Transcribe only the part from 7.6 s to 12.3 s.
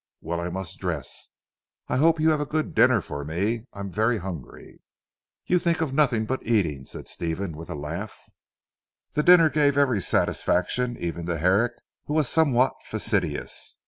a laugh. The dinner gave every satisfaction even to Herrick who was